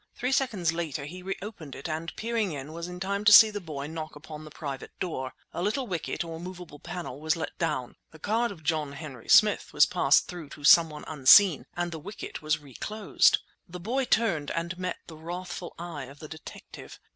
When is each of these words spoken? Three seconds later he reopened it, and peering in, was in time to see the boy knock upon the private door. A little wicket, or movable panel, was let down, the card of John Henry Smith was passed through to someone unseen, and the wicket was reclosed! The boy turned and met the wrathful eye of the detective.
Three 0.15 0.31
seconds 0.31 0.73
later 0.73 1.05
he 1.05 1.21
reopened 1.21 1.75
it, 1.75 1.87
and 1.87 2.11
peering 2.15 2.53
in, 2.53 2.73
was 2.73 2.87
in 2.87 2.99
time 2.99 3.23
to 3.23 3.31
see 3.31 3.51
the 3.51 3.61
boy 3.61 3.85
knock 3.85 4.15
upon 4.15 4.43
the 4.43 4.49
private 4.49 4.89
door. 4.99 5.33
A 5.53 5.61
little 5.61 5.85
wicket, 5.85 6.23
or 6.23 6.39
movable 6.39 6.79
panel, 6.79 7.19
was 7.21 7.35
let 7.35 7.55
down, 7.59 7.95
the 8.09 8.17
card 8.17 8.51
of 8.51 8.63
John 8.63 8.93
Henry 8.93 9.29
Smith 9.29 9.71
was 9.73 9.85
passed 9.85 10.27
through 10.27 10.49
to 10.49 10.63
someone 10.63 11.05
unseen, 11.05 11.67
and 11.77 11.91
the 11.91 11.99
wicket 11.99 12.41
was 12.41 12.57
reclosed! 12.57 13.37
The 13.69 13.79
boy 13.79 14.05
turned 14.05 14.49
and 14.49 14.75
met 14.79 14.97
the 15.05 15.17
wrathful 15.17 15.75
eye 15.77 16.05
of 16.05 16.17
the 16.17 16.27
detective. 16.27 16.99